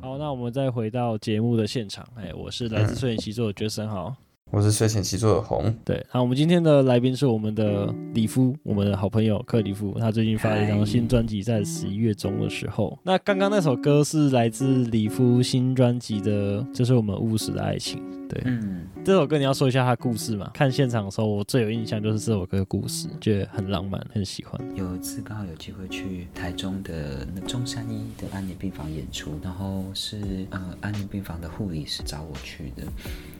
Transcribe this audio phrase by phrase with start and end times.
[0.00, 2.06] 好，那我们再回到节目的现场。
[2.14, 4.14] 哎，我是来自摄影习作的觉生豪。
[4.50, 12.98] 我是睡前习作的红，对，那我们今天的来宾是我们的里夫，我们的好朋友克里夫，他最近发了一张新专辑，在十一月中的时候。
[13.02, 18.02] 那刚刚那首歌是来自里夫新专辑的，就是我们务实的爱情。
[18.26, 20.50] 对，嗯，这首歌你要说一下它故事嘛？
[20.54, 24.58] 看现场的时候，我最有印象就是这首歌的故事，觉得很浪漫，很喜欢。
[24.74, 32.82] 有一次刚好有机会去台中的那中山医的安宁病房演出，然后是呃安宁病房的护理师找我去的。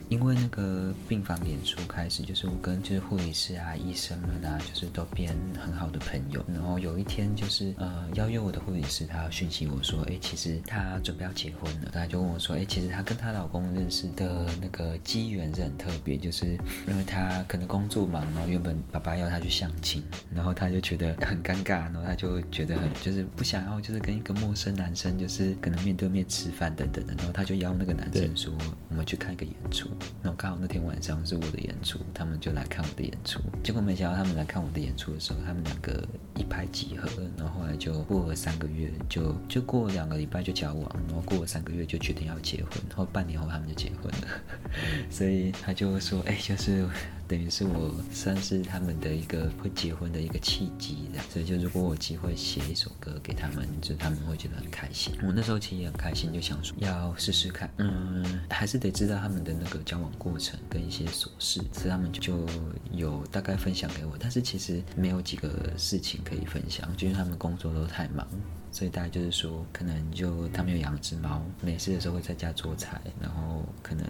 [0.09, 6.45] 因为那个病房演出开始，就是我跟就是护理师啊、医生们啊，就是都变很好的朋友。
[6.49, 11.91] 然后有一天，就是呃邀约我的护理师，他讯息我说，哎，其实他准备要结婚了。
[11.93, 20.03] 他就问我说，哎，其实他跟她老公认识的那个机缘是很特别，就是因为他可能工作忙，然后原本爸爸要他去相亲，
[20.35, 28.53] 然后他就觉得很尴尬，然后他就觉得很就是不想要，就是跟一个陌生男生就是可能面对面吃饭等等的，然后他就邀那个男生说，
[28.89, 29.89] 我们去看一个演出。
[30.23, 33.41] 然后刚好那天晚上是我的演出，他们就来看我的演出。
[33.63, 44.29] 结果没想到他们来看我的演出的时候，他们两个一拍即合，然后后来就过了三个月，就就过了两个礼拜就交往，然后过了三个月就决定要结婚，然后半年后他们就结婚了。
[45.11, 46.87] 所以他就说：“哎，就是。”
[47.29, 55.13] 等于是我算是他们的一个会结婚的一个契机的，所以就如果我有机会写一首歌给他们，就他们会觉得很开心。
[55.23, 62.47] 我那时候其实也很开心，就想说要试试看，嗯，还是得知道他们的那个交往过程跟一些琐事，所以他们就
[62.93, 68.27] 有大概分享给我，但是其实没有几个事情可以分享，就是他们工作都太忙。
[68.71, 74.05] 所以大概就是说，可能就他们有养只猫，没事的时候会在家做菜，然后可能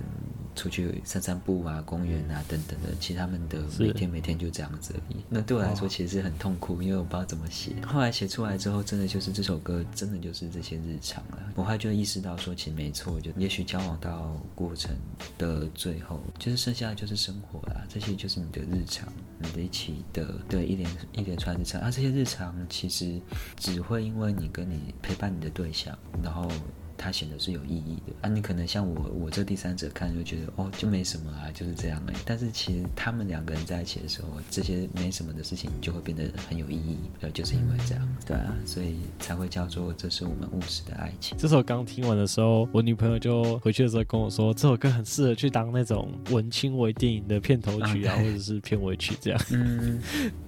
[0.59, 2.89] 出去散散步啊、公园啊等等的。
[2.99, 5.17] 其实他们的每天每天就这样子而已。
[5.31, 7.77] 那对我来说其实是很痛苦，因为我不知道怎么写。
[7.87, 11.39] 后来写出来之后，真的就是这首歌，真的就是这些日常了。
[11.55, 14.95] 我后来就意识到说，其实没错，就也许交往到过程
[15.39, 21.81] 的最后，就是剩下的就是生活啦，这些就是你的日常，你的一起的对一连一连串日常。
[21.81, 23.19] 啊，这些日常其实
[23.57, 24.47] 只会因为你。
[24.51, 26.51] 跟你陪伴你的对象，然后
[26.99, 28.29] 他显得是有意义的啊。
[28.29, 32.17] 你可能像我，我这第三者看就觉得哦，就没什么啊，就是这样而已。
[32.27, 36.99] 但是其实他们两个人在一起的时候，这些没什么的事情就会变得很有意义。
[37.21, 41.39] 对，就是因为这样，对啊，所以才会叫做这是我们务实的爱情。
[41.39, 49.41] 这首刚听完的时候，我女朋友就回去的时候跟我说，这首歌很适合去当那种文青为电影的片头曲啊，啊或者是片尾曲这样。
[49.53, 50.01] 嗯，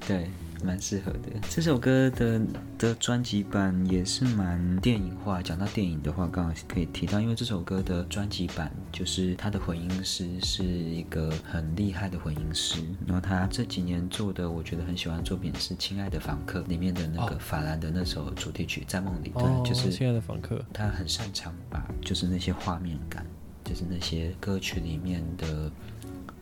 [0.06, 0.28] 对。
[0.65, 1.41] 蛮适合的。
[1.48, 2.41] 这首歌的
[2.78, 5.43] 的专辑版也是蛮电影化。
[5.43, 12.81] 讲到电影的话，刚好可以提到，因为这首歌的专辑版就是他的混音师是一个很厉害的混音师。
[13.06, 19.31] 然后他这几年做的，我觉得很喜欢的作品是《亲爱的房客》里面的那个法兰的那首主题曲《在梦里》。
[19.38, 20.56] 哦，对，就是《亲爱的房客》。
[20.72, 23.25] 他很擅长把就是那些画面感，
[23.65, 25.70] 就是那些歌曲里面的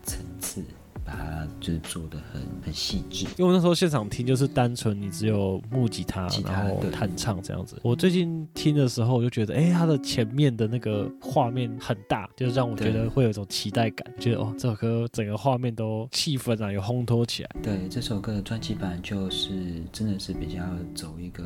[0.03, 0.63] 层次。
[1.09, 7.75] 把它就是做的很很细致，因为我那时候现场听就是单纯你只有木吉他，吉他然后弹唱这样子。
[7.81, 17.49] 我最近听的时候我就觉得，哎，它的前面的那个画面很大，就是让我觉得会有一种期待感，觉得哦，这首歌整个画面都气氛啊有烘托起来。
[17.63, 19.49] 对，这首歌的专辑版就是
[19.91, 20.61] 真的是比较
[20.93, 21.43] 走一个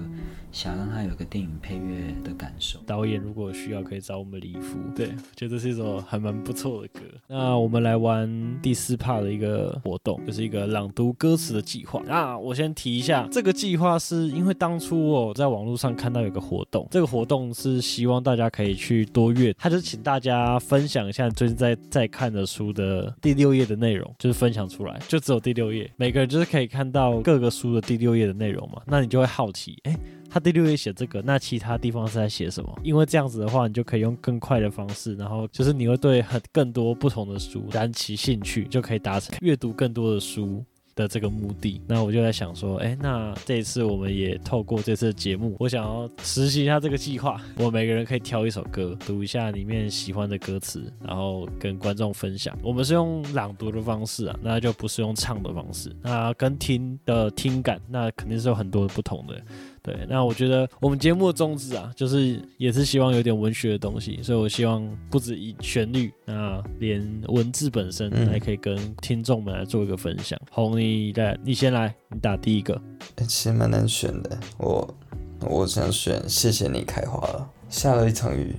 [0.51, 2.80] 想让它有个电影配乐的感受。
[2.85, 4.78] 导演如果需要可以找我们李夫。
[4.94, 5.07] 对，
[5.38, 7.00] 觉得这是一首还蛮不错的歌。
[7.28, 9.53] 那我们来玩第四 part 的一个。
[9.53, 12.02] 的活动就是一个朗读歌词的计划。
[12.08, 28.81] 那我先提一下，这个计划是因为当初我在网络上看到有个活动，这个活动是希望大家可以去多阅，他就请大家分享一下最近在在看的书的第六页的内容，就是分享出来，就只有第六页，每个人就是可以看到各个书的第六页的内容嘛。
[28.88, 29.96] 那你就会好奇，哎。
[30.33, 32.79] 他第六页写这个，那其他地方是在写什么？
[32.81, 41.79] 因为这样子的话，你就可以用更快的方式，然后就是你会对很更多不同的书燃起兴趣，就可以达成阅读更多的书的这个目的。
[41.88, 47.39] 那我就在想说，哎，那这一次我们也透过这次节目，我想要实行一下这个计划。
[47.57, 52.57] 我每个人可以挑一首歌，读一下里面喜欢的歌词，然后跟观众分享。
[52.63, 55.95] 我们是用朗读的方式啊，那就不是用唱的方式。
[56.01, 59.39] 那跟听的听感，那肯定是有很多不同的。
[59.83, 64.81] 对，那我觉得我们节目的宗旨啊，就是也是希望有点文学的东西，所以我希望
[65.12, 70.39] 不止以旋律，那连文字本身还可以跟听众们来做一个分享。
[70.50, 72.81] 红，你来，你先来，你打第一个。
[73.18, 74.95] 其实蛮难选的，我
[75.41, 77.50] 我想选谢谢你开花了。
[77.68, 78.56] 下了一场雨，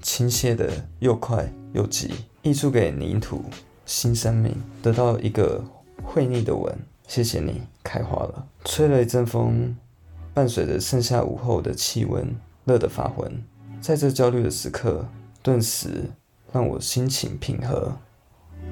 [0.00, 0.70] 倾泻的
[1.00, 3.42] 又快又急，溢出给泥土
[3.84, 5.64] 新生命，得到一个
[6.04, 6.72] 会腻的吻。
[7.08, 9.76] 谢谢你开花了，吹了一阵风。
[10.36, 12.22] 伴随着盛夏午后的气温，
[12.66, 13.42] 热得发昏。
[13.80, 15.08] 在这焦虑的时刻，
[15.42, 16.10] 顿时
[16.52, 17.90] 让我心情平和。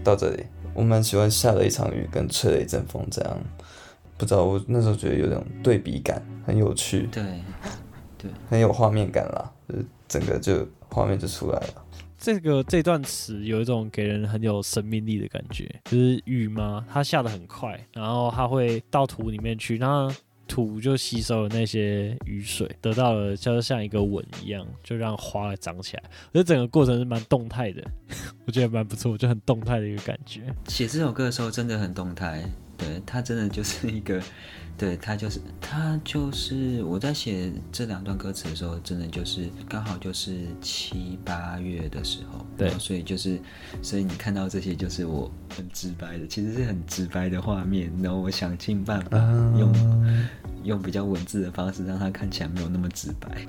[0.03, 0.45] 到这里，
[0.75, 3.41] 我蛮喜欢下了一场雨跟吹了一阵风这样，
[4.19, 7.23] 不知道我那时候觉得有种对比感，很有趣，对，
[8.19, 11.85] 对，很有画面感啦，就是整个就画面就出来了。
[12.19, 20.15] 这个这段词有一种给人很有生命力的感觉，就是雨嘛，它下的很快，然后它会到土里面去，然后
[20.46, 26.02] 土就吸收了那些雨水，得到了就是像一个吻一样，就让花来长起来。
[26.32, 27.82] 我觉得整个过程是蛮动态的，
[28.46, 30.43] 我觉得蛮不错，就很动态的一个感觉。
[30.69, 32.44] 写这首歌的时候真的很动态，
[32.76, 34.23] 对，它真的就是一个。
[34.76, 43.38] 对，他就是他就是我在写这两段歌词的时候，真的就是刚好就是七八月的时候，对，所以就是
[43.82, 49.19] 所以你看到这些就是我很直白的，其实是很直白的画面，然后我想尽办法
[49.56, 50.25] 用、uh、
[50.65, 53.47] 用比较文字的方式让它看起来没有那么直白，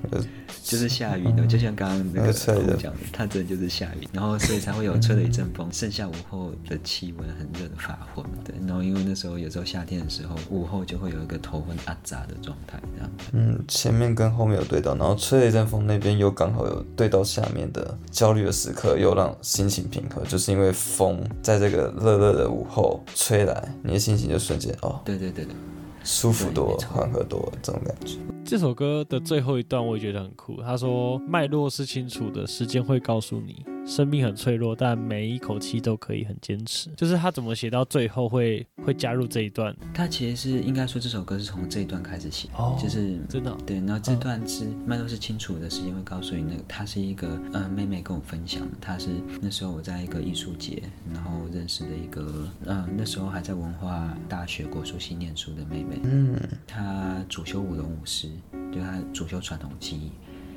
[0.63, 11.25] 就是下雨的，uh、就像刚刚那个讲的，它真的就是下雨，然后所以才会有吹了一阵风，盛夏午后的气温很热的发昏，对，然后因为那时候有时候夏天的时候午后就会有。
[11.25, 13.11] 一个头昏阿杂的状态，这样。
[13.33, 25.55] 嗯，前面跟后面有对到，然后吹了一阵风，那边又刚好有对到下面的焦虑的时刻，又让心情平和，就是因为风在这个热热的午后吹来，你的心情就瞬间哦，对对对对，
[26.03, 28.19] 舒服多，缓和多这种感觉。
[28.45, 33.65] 这首歌的最后一段我也觉得很酷，他说脉络是清楚的，时间会告诉你。
[33.85, 36.89] 生命很脆弱，但每一口气都可以很坚持。
[36.97, 39.75] 就是他怎么写到最后会会加入这一段？
[39.93, 43.77] 他其实是应该说这首歌是从这一段开始写，哦，就是真的对。
[43.77, 49.09] 然后这段是脉络是清楚的，时间会告诉你那个他是一个呃妹妹跟我分享，他是
[49.39, 50.81] 那时候我在一个艺术节，
[51.13, 56.35] 然后认识的一个呃那时候还在文化大学国术系念书的妹妹，嗯，
[56.65, 58.29] 她主修舞龙舞狮，
[58.71, 60.11] 对她主修传统技艺。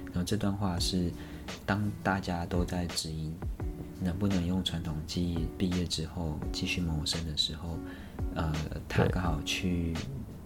[0.06, 1.12] 然后这段话是。
[1.66, 3.32] 当大家都在质疑
[4.00, 7.78] 能不能用传统技艺毕业之后继续谋生的时候，
[8.34, 8.52] 呃，
[8.88, 9.94] 他刚好去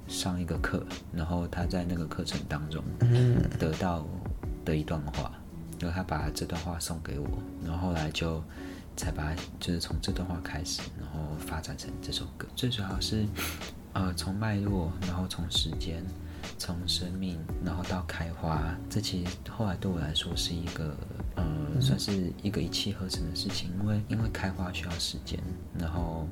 [0.08, 2.82] 上一个课，然后他在那个课程当中
[3.58, 4.06] 得到
[4.64, 5.32] 的一段话，
[5.78, 7.28] 然后他把这段话送给我，
[7.64, 8.43] 然后后来就
[8.96, 12.46] 才把就是从这段话开始，然后发展成这首歌。
[12.56, 13.26] 最主要是
[13.93, 16.04] 呃从脉络，然后从时间。
[16.62, 20.97] 从生命，然后到开花，这其实后来对我来说是一个，
[21.35, 21.44] 呃，
[21.81, 25.41] 算是一个一气呵成的事情，因为因为开花需要时间，
[25.76, 26.25] 然后。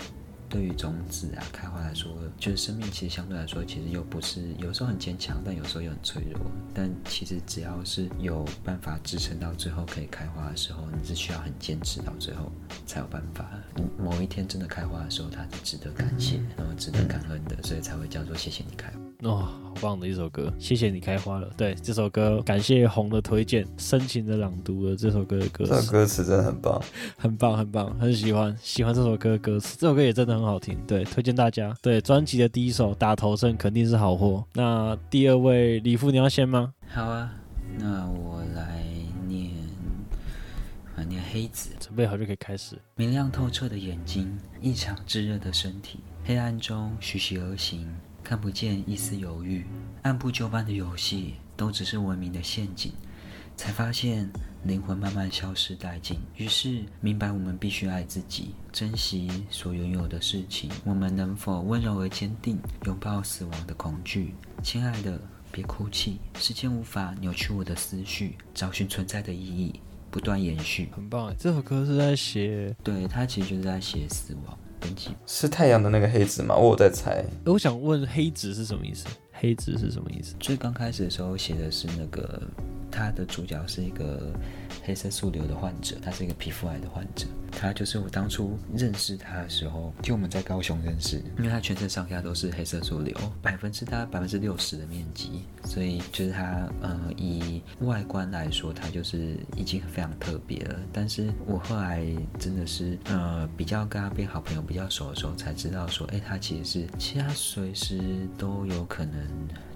[0.51, 6.41] 对于种子啊开花来说，就是生命其实相对来说，其实又不是有时候很坚强，但有时候又很脆弱。
[6.75, 12.51] 但其实只要是有办法支撑到最后可以开花的时候，你是需要很坚持到最后
[12.85, 13.49] 才有办法。
[13.97, 18.99] 某一天真的开花的时候，它是值得感谢，然后值得感恩的，所以才会叫做谢谢你开花。
[19.29, 21.51] 哇、哦，好棒的一首歌，谢谢你开花了。
[21.55, 25.71] 对，这首歌感谢红的推荐，深情的朗读了这首歌的歌词。
[25.73, 26.83] 这首歌词真的很棒，
[27.19, 29.77] 很棒，很棒，很喜欢，喜欢这首歌的歌词。
[29.79, 31.77] 这首歌也真的很好听，对，推荐大家。
[31.83, 34.45] 对，专辑的第一首打头阵肯定是好货。
[34.55, 36.75] 那第二位李夫，你要先吗？
[36.89, 37.33] 好啊，
[37.79, 38.83] 那我来
[39.27, 39.53] 念，
[40.97, 41.71] 我念黑子。
[41.79, 42.77] 准备好就可以开始。
[42.97, 47.89] 明亮透彻的眼睛，异常炙热的身体，黑暗中徐徐而行。
[48.23, 49.65] 看不见一丝犹豫，
[50.03, 52.93] 按部就班的游戏都只是文明的陷阱。
[53.61, 54.27] 才发现
[54.65, 60.71] 灵魂慢慢消失殆尽，于是明白我们必须爱自己，珍惜所拥有的事情。
[60.83, 64.35] 我们能否温柔而坚定，拥抱死亡的恐惧？
[64.63, 65.21] 亲爱的，
[65.53, 69.79] 别哭泣，时间无法扭曲我的思绪，找寻存在的意义，
[70.11, 70.89] 不断延续。
[70.97, 74.59] 很棒，这首歌是在写，对，他其实就是在写死亡。
[75.27, 76.57] 是太阳的那个黑子吗？
[76.57, 77.23] 我有在猜。
[77.45, 79.07] 我想问黑子是什么意思？
[79.41, 80.35] 黑子是什么意思？
[80.39, 82.43] 最刚开始的时候写的是那个，
[82.91, 84.35] 他的主角是一个
[84.85, 87.27] 黑色素瘤的患者，他是一个皮肤癌的患者。
[87.53, 100.79] 他就是我当初认识他的时候，就我们在高雄认识，因为他全身上下都是黑色素瘤，百分之他百分之六十的面积，所以就是他呃以外观来说，他就是已经非常特别了。
[100.93, 102.07] 但是我后来
[102.39, 108.01] 真的是呃比较跟他变好朋友比较熟的时候，才知道说，哎，他其实是其实他随时
[108.39, 109.21] 都有可能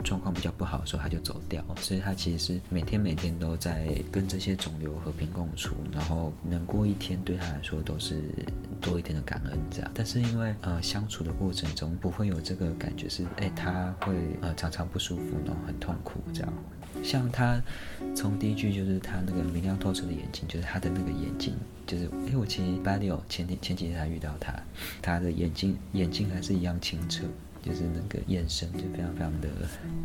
[0.02, 7.74] 状况比较不好的时候他就走掉，所以他其实是每天每天都在跟这些肿瘤和平共处，然后能过一天对他来说。
[7.84, 8.22] 都是
[8.80, 16.50] 多一点的感恩这样，但是因为呃相处的过程中不会有这个感觉是哎他会呃常常不舒服，然后很痛苦这样。
[17.02, 17.60] 像他
[18.14, 21.54] 从第一句就是他那个明亮透彻的眼睛，就是他的那个眼睛，
[21.86, 24.54] 就是哎我其实八六前天前几天才遇到他，
[25.02, 27.24] 他的眼睛眼睛还是一样清澈，
[27.64, 29.48] 就是那个眼神就非常非常的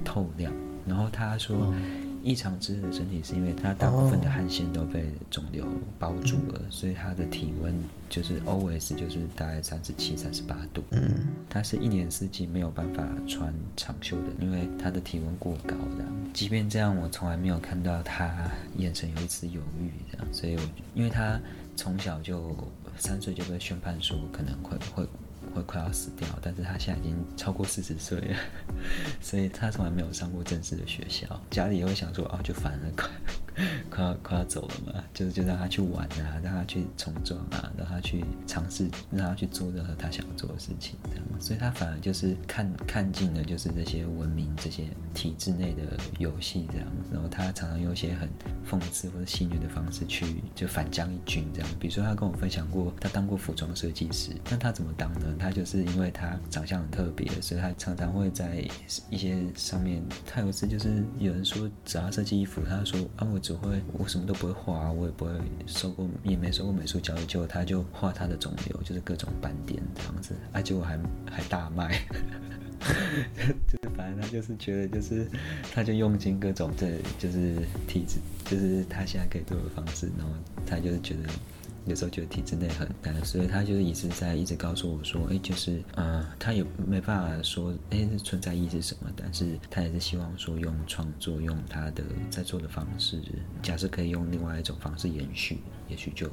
[0.05, 0.53] 透亮。
[0.87, 1.73] 然后他说。
[2.21, 5.65] 异常炙热的身体，是因为他大部分的汗腺都被肿瘤
[5.97, 7.73] 包住了，所以他的体温
[8.09, 10.83] 就是 always 就是大概三十七、三十八度。
[10.89, 16.03] 嗯，他是一年四季没有办法穿长袖的，因为他的体温过高的。
[16.33, 20.61] 即便这样，我从来没有看到他眼神有一丝犹豫这样，所以我
[20.93, 21.39] 因为他
[21.77, 22.53] 从小就
[22.97, 25.09] 三岁就被宣判说可能会会。
[25.53, 28.37] 会快要死掉，但是他现在已经超过四十岁了，
[29.21, 31.39] 所以他从来没有上过正式的学校。
[31.49, 33.09] 家里也会想说，啊，就烦了，快
[33.89, 41.25] 快要快要走了嘛，就是就让他去玩啊，让他去冲撞啊，让他去尝试，让他去做任何他想做的事情，这样。
[41.39, 46.87] 所以他反而就是看看尽了，就是这些文明、这些体制内的游戏这样。
[47.11, 48.29] 然后他常常用一些很
[48.69, 51.69] 讽刺或者戏谑的方式去就反将一军这样。
[51.79, 55.35] 比如说他跟我分享过，他当过服装设计师，那他怎么当呢？
[55.39, 58.63] 他就是因为他长相很特别，所以他常常会在
[59.09, 60.03] 一些上面。
[60.25, 65.31] 他有一次就是有人说找他设计衣服，他说啊，我只会我什么都不会画，我也不会
[65.65, 71.99] 受过也没受过美术教育，结果他就画他的肿瘤，就是各种斑点这样子，而且我还还大卖，
[73.67, 75.27] 就是反正他就是觉得就是
[75.73, 77.55] 他就用尽各种这，就是
[77.87, 80.31] 体质，就是他现在可以做的方式，然后
[80.67, 81.21] 他就是觉得。
[81.89, 93.19] 有时候觉得体制内很难，所以他就是一直在一直告诉我说，哎，就是，呃，他也没办法说，哎，存在意义是什么，但是他也是希望说用创作，用他的在做的方式，
[93.63, 96.29] 假设可以用另外一种方式延续，也许就。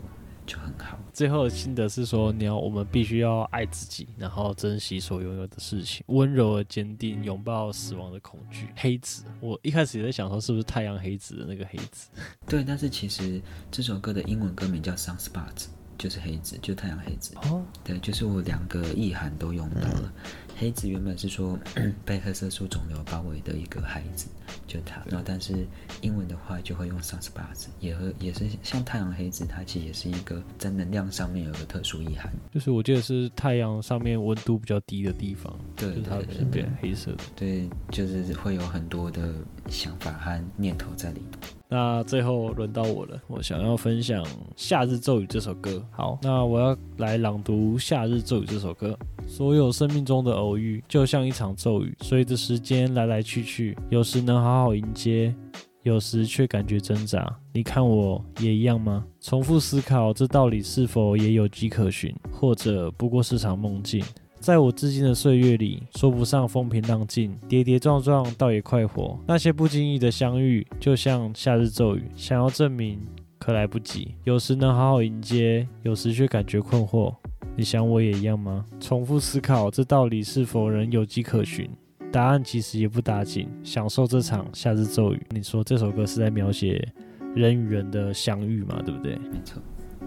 [0.46, 0.98] 就很好。
[1.12, 8.68] 最后的心得是说，你要我们必须要爱自己，然后珍惜所拥有的事情，温柔而坚定，拥抱死亡的恐惧。
[8.76, 12.08] 黑子，我一开始也在想说，是不是太阳黑子的那个黑子？
[12.46, 15.66] 对，但是其实这首歌的英文歌名叫 Sunspots，
[15.98, 17.34] 就是黑子，就太阳黑子。
[17.42, 20.12] 哦，对，就是我两个意涵都用到了。
[20.58, 21.58] 黑子原本是说
[22.04, 24.26] 被黑色素肿瘤包围的一个孩子，
[24.66, 25.02] 就他。
[25.06, 25.66] 然后但是
[26.00, 32.32] 英文的话就会用 sunspots，也和也是像太阳黑子，它其实也是一个在能量上面有个特殊意涵。
[32.54, 37.24] 就是我记得是太阳上面温度比较低的地方，对，就是它是变黑色的。
[37.36, 39.34] 对，就是会有很多的
[39.68, 41.38] 想法和念头在里头。
[41.68, 44.24] 那最后轮到我了，我想要分享
[44.56, 45.84] 《夏日咒语》这首歌。
[45.90, 48.96] 好，那我要来朗读《夏日咒语》这首歌。
[49.26, 55.34] 所有生命中的偶遇，就像一场骤雨，随着时间来来去去，有时能好好迎接，
[55.82, 57.36] 有时却感觉挣扎。
[57.52, 59.04] 你看我也一样吗？
[59.20, 64.04] 重复思考这道理是否也有迹可循，或者不过是场梦境？
[64.38, 69.18] 在我至今的岁月里，说不上风平浪静，跌跌撞撞，倒也快活。
[69.26, 73.00] 那些不经意的相遇，就像夏日骤雨，想要证明，
[73.38, 74.14] 可来不及。
[74.24, 77.14] 有时能好好迎接，有时却感觉困惑。
[77.56, 78.66] 你想我也一样吗？
[78.78, 81.70] 重复思考这道理是否仍有迹可循？
[82.12, 83.48] 答案其实也不打紧。
[83.64, 85.22] 享受这场夏日骤雨。
[85.30, 86.86] 你说这首歌是在描写
[87.34, 88.82] 人与人的相遇嘛？
[88.84, 89.16] 对不对？
[89.16, 89.62] 没错。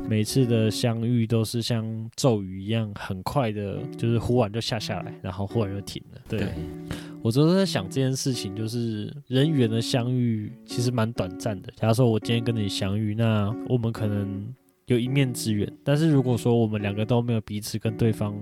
[0.08, 1.84] 每次的相遇都是像
[2.15, 6.22] 骤雨一样，很快的，就是忽然就下下来，然后忽然就停了。
[6.29, 6.53] 对，对
[7.22, 11.74] 我都在想这件事情，就是人与人的相遇其实蛮短暂的。
[11.75, 14.48] 假如说我今天跟你相遇，那我们可能
[14.89, 18.36] 有一面之缘，但是如果说我们两个都没有彼此跟对方。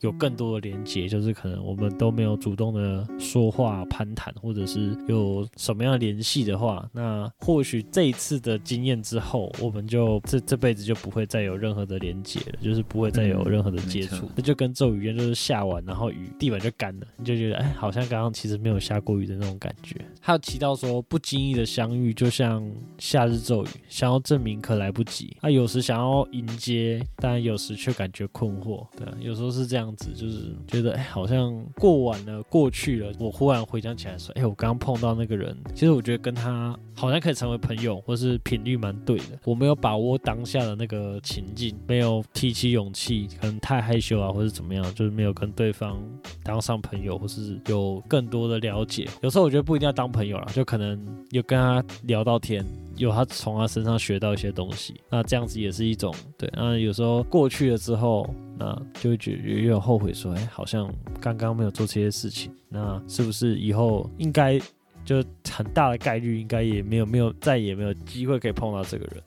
[0.00, 14.28] 有更多的连接，就是可能我们都没有主动的说话、攀谈，或者是有什么样的联系的话，那或许这一次的经验之后，我们就这这辈子就不会再有任何的连接了，就是不会再有任何的接触。
[14.36, 19.96] 那、嗯、就跟咒语一样，就是下完然后雨地板就干了，你就觉得哎，好像刚刚其实没有下过雨的那种感觉。
[20.20, 22.64] 还有提到说，不经意的相遇就像
[22.98, 25.36] 夏日咒语，想要证明可来不及。
[25.40, 28.86] 他、啊、有时想要迎接，但有时却感觉困惑。
[28.96, 29.87] 对，有时候是这样。
[29.88, 33.12] 样子就是觉得哎，好像过完了，过去了。
[33.18, 39.38] 我忽然回想起来说，哎，我刚刚碰到那个人，其实我觉得跟他好像可以成为朋友，或是频率蛮对的。
[39.44, 45.98] 我没有把握当下的那个情境，没有提起勇气，可能太害羞啊，或是怎么样，就是没有跟对方
[46.42, 49.08] 当上朋友，或是有更多的了解。
[49.22, 52.64] 有时候我觉得不一定要当朋友啦，就可能有跟他聊到天，
[52.96, 56.50] 有他从他身上学到一些东西，那这样子也是一种对。
[56.54, 58.28] 那有时候过去了之后，
[58.58, 64.58] 那就会觉得有后悔，说，哎，好像刚刚没有做这些事情，那是不是以后应该
[65.04, 69.22] 就很大的概率，应该也没有没有再也没有机会可以碰到这个人？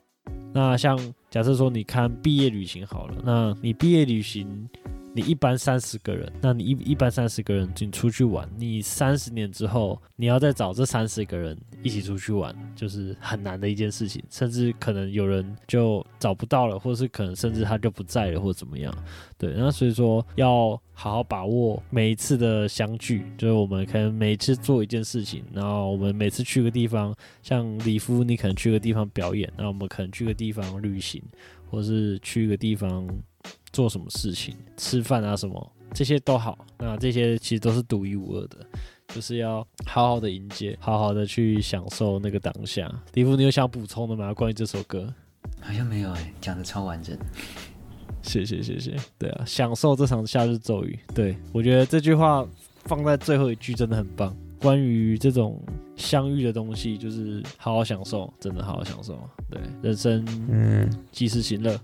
[0.53, 4.69] 那像假设说，你看毕业旅行好了，那你毕业旅行
[5.13, 18.93] 你一般三十个人，那你一一般三十个人你出去玩，你三十年之后你要再找这三十个人一起出去玩，就是很难的一件事情，甚至可能有人就找不到了，或是可能甚至他就不在了，或怎么样。
[19.37, 27.13] 对，那所以说要好好把握每一次的相聚，就是我们可能每一次做一件事情，然后我们每次去个地方，
[27.43, 31.21] 像李夫，你可能去个地方表演，那我们可能去个地方旅行，
[31.69, 33.05] 或是去个地方
[33.71, 36.57] 做什么事情，吃饭啊什么，这些都好。
[36.77, 38.57] 那这些其实都是独一无二的，
[39.09, 42.91] 就是要好好的迎接，好好的去享受那个当下。
[43.11, 44.33] 迪夫，你有想补充的吗？
[44.33, 45.13] 关于这首歌？
[45.59, 47.17] 好像没有哎、欸，讲的超完整。
[48.21, 50.99] 谢谢谢谢，对啊，享受这场夏日骤雨。
[51.13, 52.47] 对，我觉得这句话
[52.85, 54.35] 放在最后一句真的很棒。
[54.59, 55.59] 关于这种
[55.95, 59.17] 相遇的东西，就是好好享受，真的好好享受。
[59.49, 61.75] 对，人生嗯，及时行乐，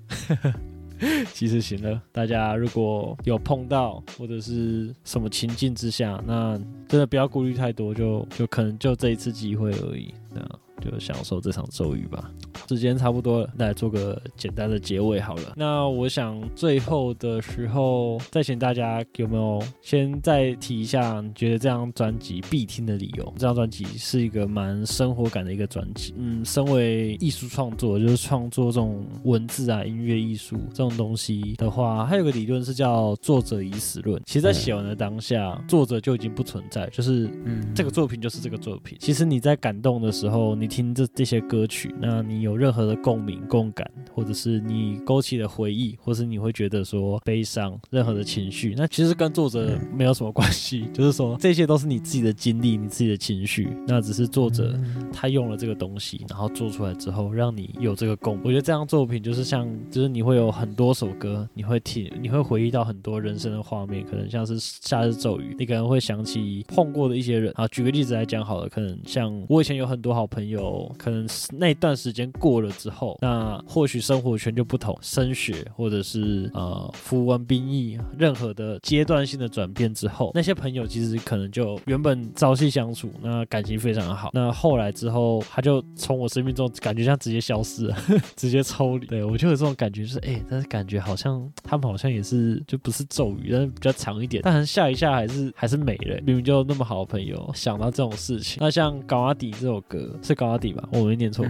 [1.33, 2.01] 其实行了。
[2.11, 10.13] 大家如果有碰到或者是什么情境之下，那真的不要顾虑太多，就就可能就这一次机会而已。
[10.35, 10.59] 啊。
[10.91, 12.31] 就享受这场咒语吧。
[12.67, 15.53] 时间差不多了，来做个简单的结尾好了。
[15.55, 23.33] 那我想最后的时候再请大家有没有先再提一下，你觉得这张专辑必听的理由？
[23.37, 26.13] 这张专辑是一个蛮生活感的一个专辑。
[26.17, 34.21] 嗯，身为艺术创作，就是创作这种文字啊、音乐艺术这种东西的话，还有个理论是叫作者已死论。
[34.25, 38.97] 其实，在写完的当下，作者就已经不存在，就是嗯，这个作品就是这个作品。
[38.99, 54.79] 其实你在感动的时候，你听这这些歌曲，那你有任何的共鸣、共感，或者是你勾起的回忆，或是你会觉得说悲伤，任何的情绪，那其实跟作者没有什么关系， 就是说这些都是你自己的经历、你自己的情绪，那只是作者
[55.11, 58.39] 他用了这个东西，然后做出来之后，让你有这个共。
[58.43, 67.51] 我觉得这张作品就是像，就是你会有很多首歌，你会听，你会回忆到很多人生的画面，可能像是夏日骤雨，你可能会想起碰过的一些人。
[67.55, 70.56] 啊，举个例子来讲好了，可能像我以前有很多好朋友。
[70.57, 87.97] 有可能那段时间过了之后，那或许生活圈就不同，升学或者是呃服完兵役，任何的阶段性的转变之后，那些朋友其实可能就原本朝夕相处，那感情非常的好，那后来之后他就从我生命中感觉像直接消失了，
[88.35, 89.05] 直接抽离。
[89.05, 98.57] 对，我就有这种感觉，就是哎、但是感觉好像他们好像也是就不是骤雨，但是比较长一点，但下一下还是还是没了，明明就那么好的朋友，想到这种事情。
[98.59, 100.46] 那像高阿迪这首歌是高。
[100.47, 101.45] 高迪吧，我没念错。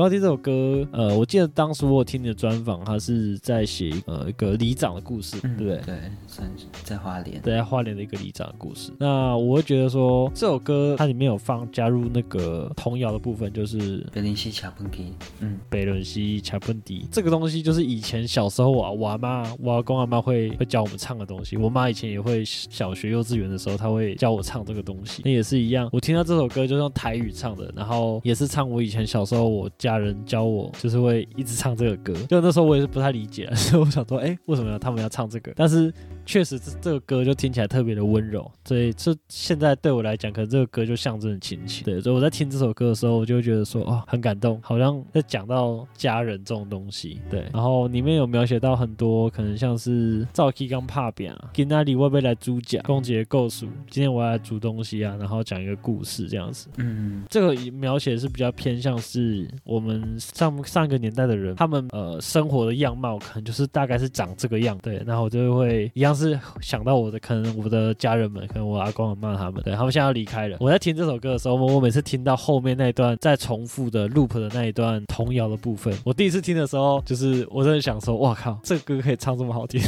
[0.00, 5.82] 高迪这首歌，呃，我记得当时我有听你的专访，他是在写呃一个里长的故事，嗯、对不对？
[5.84, 5.94] 对，
[6.26, 8.90] 算是在花莲，在花莲的一个里长的故事。
[8.98, 21.58] 那我会觉得说，这首歌它里面有放加入那个童谣的部分，就是北仑西卡蹦迪，嗯，北仑西卡蹦迪这个东西，就是以前小时候啊，我阿妈、我阿公阿妈会会教我们唱的东西。
[21.58, 25.20] 我妈以前也会小学幼稚园的时候，她会教我唱这个东西。
[25.26, 32.14] 那也是一样，我听到这首歌就是用台语唱的，然后也是唱我以前小时候我家家人教我，就是会一直唱这个歌。
[32.28, 35.52] 就那时候我也是不太理解， 所以我想说，哎，为什么要他们要唱这个？
[35.56, 35.92] 但是
[36.30, 41.82] 确实这这个歌就听起来特别的温柔，所以这现在对我来讲，可能这个歌就象征着亲情。
[41.84, 47.20] 对，所以我在听这首歌的时候，我就会觉得说，哦，很感动，好像在讲到家人这种东西。
[47.28, 56.68] 对，然后里面有描写到很多，可能像是赵 K 刚怕扁啊，给那里会不会来煮讲，公姐构数，今天我要来煮东西啊，然后讲一个故事这样子。
[56.76, 60.16] 嗯，这个描写是比较偏向是我们。
[60.20, 70.56] 上上一个年代的人，他们呃生活的样貌可能就是大概是长这个样，对，然后我就会一样是想到我的可能我的家人们，可能我阿公阿嬷他们，对，他们现在要离开了。
[70.60, 79.80] 我在听这首歌的时候，我我每次听到后面那一段在重复的 loop 的那一段童谣的部分，我第一次听的时候，就是我真的想说，哇靠，这个歌可以唱这么好听。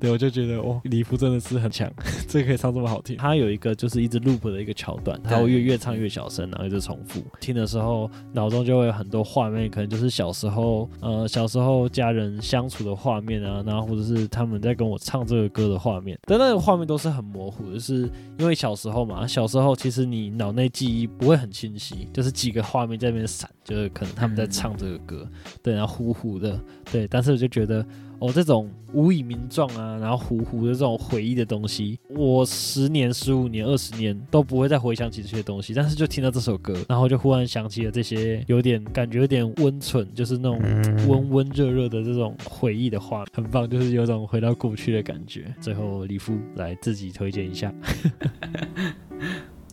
[0.00, 1.88] 对，我就觉得哦，李夫真的是很强，
[2.26, 3.16] 这个可以唱这么好听。
[3.16, 7.22] 他有一个就是一直 loop 的一个桥段，他会越越唱越小声，然后一直重复。
[7.40, 16.18] 听的时候，脑中就会有很多画面，可能就是小时候，呃，小时候家人相处的画面啊，然后或者是他们在跟我唱这个歌的画面。
[16.26, 25.28] 但那个画面都是很模糊，就是因为小时候嘛，小时候其实你脑内记忆不会很清晰，就是几个画面在那边闪，就是可能他们在唱这个歌，
[25.62, 27.06] 对，然后糊糊的，对。
[27.06, 27.86] 但是我就觉得。
[28.20, 40.58] 哦，这种无以名状啊，然后糊糊的这种回忆的东西，我十年、十五年、二十年都不会再回想起这些东西，但是就听到这首歌，然后就忽然想起了这些有点感觉有点温存，就是那种
[41.06, 45.54] 温温热热的这种回忆的话，很棒，就是有种回到过去的感觉。
[45.60, 47.72] 最后，李夫来自己推荐一下。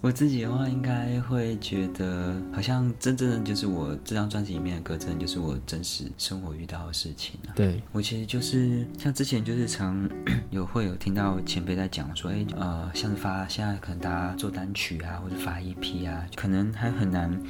[0.05, 7.49] 我自己的话，应该会觉得好像真正的就是我这张专辑里面的歌，真的就是我真实生活遇到的事情啊。
[7.55, 10.07] 对，我其实就是像之前就是常
[10.51, 17.41] 有会有听到前辈在讲说，哎，呃，像是发现在可能大家做单曲啊，或者发 EP 啊，可能还很难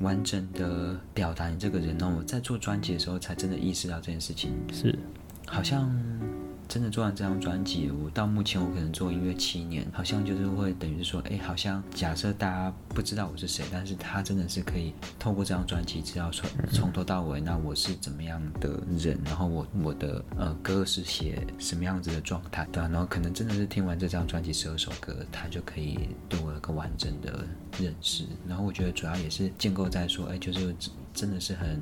[0.00, 1.96] 完整的表达你这个人。
[1.96, 4.98] 那我在做专辑的时候，才真的意识到这件事情是
[5.46, 5.88] 好像。
[6.72, 27.44] 真的做完这张专辑，我到目前我可能做音乐七年，好像就是会等于是说，哎，好像假设大家不知道我是谁，但是他真的是可以透过这张专辑知道从从头到尾，那我是怎么样的人，然后我我的呃歌是写什么样子的状态，对啊，然后可能真的是听完这张专辑十二首歌，他就可以对我有个完整的
[27.78, 30.74] 认识，然后我觉得主要也是建构在说，哎，就是
[31.12, 31.78] 真的是很。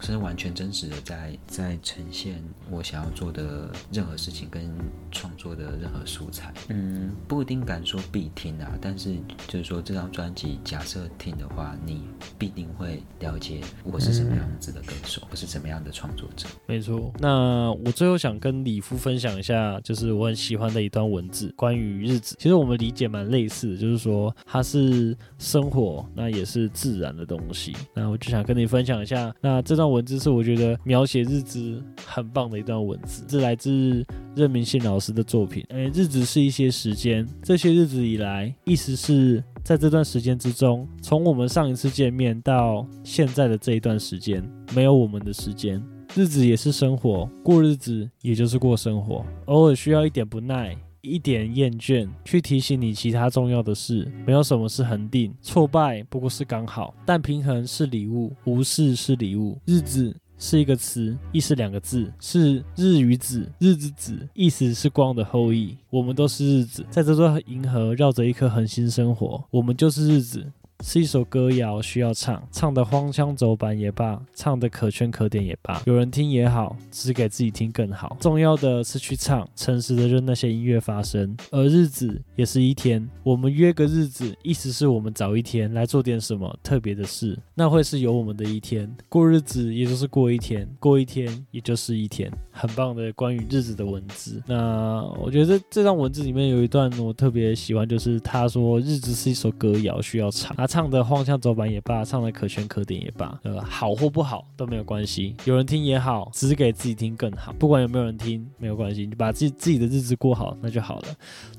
[0.00, 4.70] 是完全真实的在在呈现我想要做的任何事情跟
[5.10, 6.52] 创作的任何素材。
[6.68, 9.16] 嗯，不一定敢说必听啊，但是
[9.48, 12.02] 就是说这张专辑假设听的话，你
[12.38, 16.46] 必定会了解我是什么样子的歌手，我是怎么样的创作者。
[16.66, 17.10] 没错。
[17.18, 22.36] 那我最后想跟李夫分享一下，就是我很喜欢的一段文字，关于日子。
[22.38, 27.74] 其实我们理解蛮类似的，就是说它是生活，那也是自然的东西。
[27.94, 29.85] 那我就想跟你分享一下，那这段。
[29.90, 35.64] 文字是我觉得描写日子很棒的一段文字，是来自任明信老师的作品。
[35.70, 44.42] 诶，日子是一些时间，这些日子以来，意思是在这段时间之中，从我们上一次见面到现在的这一段时间，
[44.74, 45.82] 没有我们的时间。
[46.14, 50.74] 日子也是生活，过日子也就是过生活，偶尔需要一点不耐。
[51.06, 54.10] 一点厌倦，去提醒你其他重要的事。
[54.26, 56.92] 没有什么是恒定，挫败不过是刚好。
[57.04, 59.56] 但平衡是礼物，无视是礼物。
[59.64, 65.76] 日子是一个词，意思两个字，是日与子，日之子，意思是光的后裔。
[65.88, 69.42] 我们都是日子，在这座银河绕着一颗恒星生活。
[69.50, 70.52] 我们就是日子。
[70.84, 78.16] 是一首歌谣，需要唱，唱的荒腔走板也罢，唱的可圈可点也罢，有人听也好，只给自己听更好。
[78.20, 81.36] 重要的是去唱，诚实的让那些音乐发生。
[81.50, 88.94] 而日子也是一天，我们约个日子，意思是我们早一天来做点什么特别的事，那会是有我们的一天。
[89.08, 92.30] 过日子也就是过一天，过一天也就是一天。
[92.56, 94.42] 很棒的关于日子的文字。
[94.46, 100.56] 那我觉得这段文字里面有一段我特别喜欢，就是他说日子是一首歌谣，需要唱。
[100.56, 107.52] 他唱的荒腔走板也罢，唱的可圈可点也罢，呃，好或不好都没有关系，有人听也好，只是给自己听更好。
[107.58, 111.08] 不管有没有人听，没有关系，你把自己自己的日子过好，那就好了。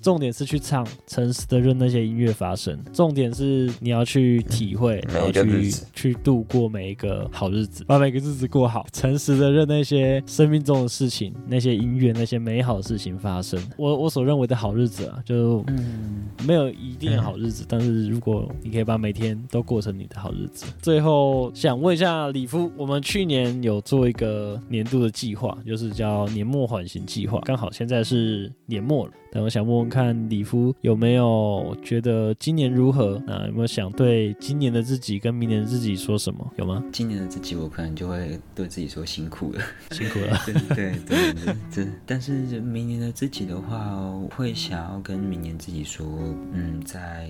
[0.02, 2.78] 重点是去唱，诚实的让那些音乐发生。
[2.94, 8.86] 重点是你要去体会，然后去去度过每一个好日子，把每个日子过好。
[8.94, 13.62] 诚实的让那些生命中的事情，那些音乐，那些美好的事情发生。
[13.78, 20.66] 我我所认为的好日子啊，就嗯，没有一定的好日子，但是如果你可以把每天都过成你的好日子。
[20.82, 27.42] 最后想问一下李夫，我们去年有做一个年度的计划，就是叫年末缓刑计划。
[27.42, 33.22] 刚好现在是年末了，但我想问问看李夫有没有觉得今年如何？
[33.28, 36.52] 那有没有想对今年的自己跟明年的自己说什么？
[36.58, 36.84] 有吗？
[36.92, 39.62] 今年的自己，我可能就会对自己说辛苦了，
[39.94, 40.42] 辛苦了。
[40.44, 41.88] 对对对对，对。
[42.04, 46.04] 但是明年的自己的话，我会想要跟明年自己说，
[46.52, 47.30] 嗯，再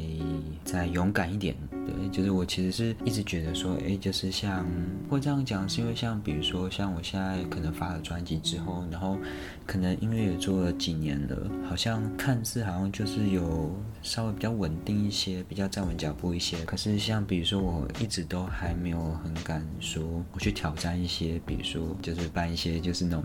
[0.63, 1.53] 再勇敢一点。
[1.71, 4.65] 对，就是我其实是一直觉得说，哎，就是像
[5.09, 9.17] 会这样讲，是因为像比如说像我现在可能发了专辑之后，然后
[9.67, 13.69] 可能音乐也做了几年了，好像看似好像就是有
[14.01, 16.57] 稍微比较稳定一些，比较站稳脚步一些。
[16.63, 20.01] 可是像比如说我一直都还没有很敢说
[20.31, 23.23] 我去挑战一些，比如说就是办一些就是那种。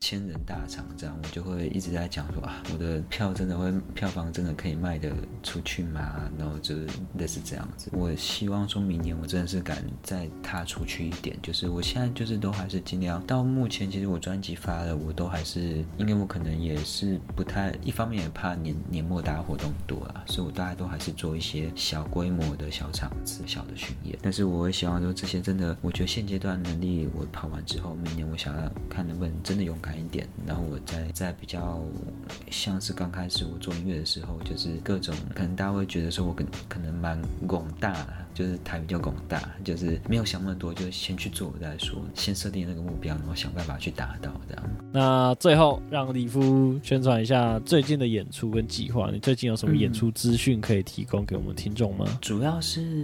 [0.00, 5.12] 千人大场这样，我就会一直在讲说啊，我的票真的会票房真的可以卖得
[5.42, 6.28] 出去吗？
[6.38, 6.86] 然后就是
[7.18, 7.90] 类似这样子。
[7.92, 13.24] 我希望说明年我真的是敢再踏出去一点，就是我现在就是都还是尽量。
[13.26, 24.18] 到目前其实我专辑发了，我都还是因为我可能也是不太，一方面也怕年年末大家活动多啊，所以我大家都还是做一些小规模的小场次、小的巡演。
[24.22, 29.90] 但是我会希望说这些真的，我觉得现阶段能力我跑完之后，明年我想要看能不能真的有勇敢。
[30.00, 31.78] 一点，然后我在在比较
[32.50, 37.94] 像是刚开始我做音乐的时候，就是各种可能大家会觉得说我可可能蛮广大，
[38.32, 44.64] 就是台比较广大，就是没有想那么多，就先去做再说，先设定那个目标，然后想办法去达到这样。
[44.90, 52.06] 那最后让李夫宣传一下最近的演出跟计划，你最近有什么演出资讯可以提供给我们听众吗？
[52.08, 52.96] 嗯，主要是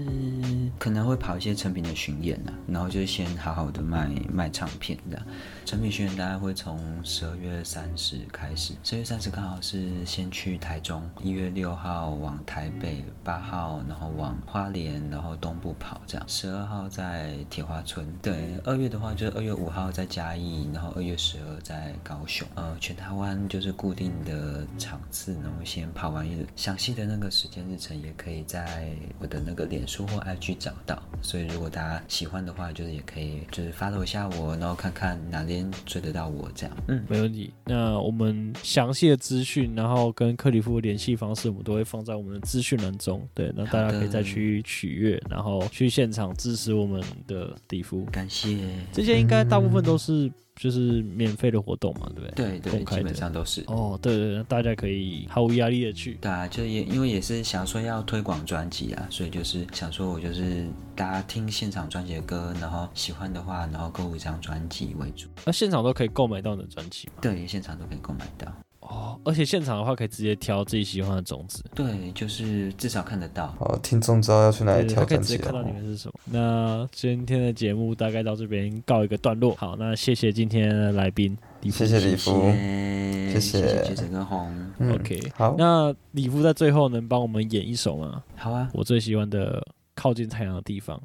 [0.78, 5.22] 可能会跑一些成品的巡演啊，然后就是先好好的卖卖唱片的。
[5.66, 18.06] 成品巡演大概会从十二月三十开始，十二月三十刚好是先去台中，一月六号往台北，八号然后往花莲，然后东部跑这样，十二号在铁花村。
[18.22, 22.46] 对，二月的话就是二月五号在嘉义，然后二月十二在高雄。
[22.54, 31.02] 呃，全台湾就是固定的场次，然后先跑完一详细的那个时间日程，也可以在我的那个脸书或 IG 找到。
[31.20, 35.55] 所以如果大家喜欢的话，就是也可以就是 follow 一下我，然后看看哪里。
[35.84, 37.52] 追得到我这样，嗯，没问题。
[37.64, 43.26] 那我们详细的资讯，然后跟克里夫的联系方式，我们都会放在我们的资讯栏中。
[43.34, 48.04] 对，那大家可以再去取阅，然后去现场支持我们的里夫。
[48.12, 48.58] 感谢。
[48.92, 50.30] 这些应该大部分都是。
[50.56, 52.58] 就是免费的活动嘛，对不对？
[52.58, 53.62] 对对，基本上都是。
[53.66, 56.14] 哦，对对对，大家可以毫无压力的去。
[56.14, 65.28] 对啊，就也因为也是想说要推广专辑啊，所以就是想说我就是大家听现场专辑的歌，然后喜欢的话，然后购入一张专辑为主。
[65.44, 67.14] 那现场都可以购买到你的专辑吗？
[67.20, 68.50] 对，现场都可以购买到。
[68.88, 73.54] 哦，而且现场的话可以直接挑自己喜欢的种子，对，就是至少看得到。
[73.58, 76.14] 哦，听众知道要去哪里挑可以直接看到里面是什么。
[76.26, 79.54] 那今天的节目大概到这边告一个段落。
[79.56, 84.54] 好，那谢谢今天的来宾，谢谢李夫，谢谢谢谢整个红。
[84.78, 85.56] 嗯、OK，好。
[85.58, 88.22] 那李夫在最后能帮我们演一首吗？
[88.36, 89.60] 好啊，我最喜欢的
[89.94, 91.02] 靠近太阳的地方。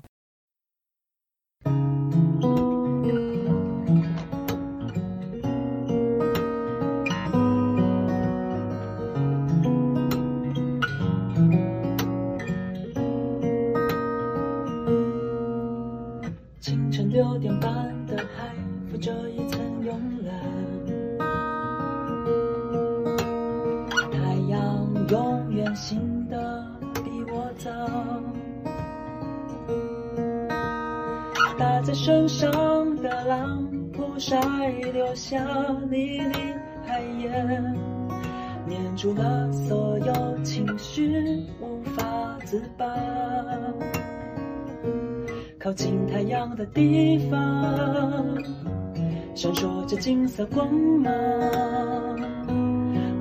[31.58, 32.50] 打在身上
[32.98, 34.40] 的浪铺晒
[34.94, 35.40] 留下
[35.90, 36.40] 粒粒
[36.86, 37.76] 海盐，
[38.68, 42.02] 黏住了所有情绪，无法
[42.46, 42.86] 自拔。
[45.60, 47.40] 靠近太阳的地方，
[49.36, 51.14] 闪烁着金色光芒。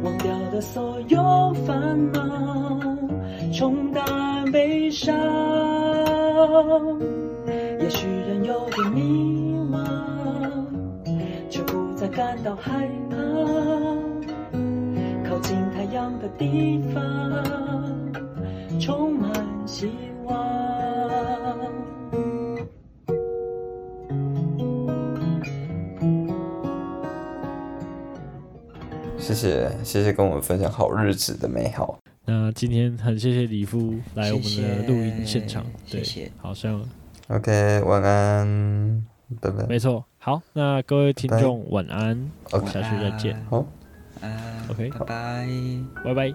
[0.02, 2.89] 忘掉的所有烦恼，
[3.52, 5.14] 冲淡悲伤。
[7.80, 9.80] 也许人有点迷茫，
[11.48, 13.16] 却不再感到害怕。
[15.28, 17.00] 靠近太阳的地方，
[18.80, 19.32] 充满
[19.66, 19.90] 希
[20.24, 20.36] 望。
[29.18, 31.98] 谢谢谢谢跟我们分享好日子的美好。
[32.30, 36.80] 那今天很谢谢李夫来我们的录音现场，谢谢对，好像。
[37.26, 39.04] OK，晚安，
[39.40, 39.66] 拜拜。
[39.66, 43.36] 没错，好，那各位听众晚安我们下次再见。
[43.50, 43.66] 好，
[44.20, 44.30] 嗯
[44.70, 45.48] ，OK，拜拜，
[46.04, 46.32] 拜拜。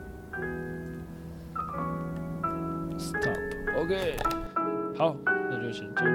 [2.97, 4.17] Stop，OK，
[4.97, 5.15] 好，
[5.49, 6.13] 那就先这样。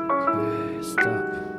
[0.00, 1.51] OK，Stop。